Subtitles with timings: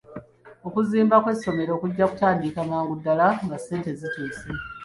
[0.67, 4.47] Okuzimba kw'essomero kujja kutandika mangu ddala nga ssente zituuse.